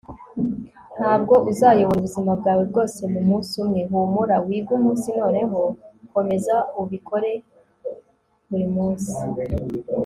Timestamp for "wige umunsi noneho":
4.45-5.59